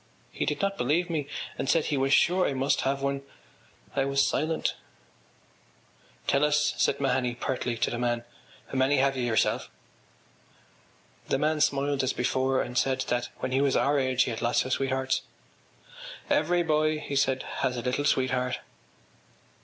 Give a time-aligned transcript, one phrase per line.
[0.31, 1.27] He did not believe me
[1.59, 3.21] and said he was sure I must have one.
[3.95, 4.73] I was silent.
[6.25, 8.23] “Tell us,” said Mahony pertly to the man,
[8.69, 9.69] “how many have you yourself?”
[11.27, 14.41] The man smiled as before and said that when he was our age he had
[14.41, 15.21] lots of sweethearts.
[16.31, 18.57] “Every boy,” he said, “has a little sweetheart.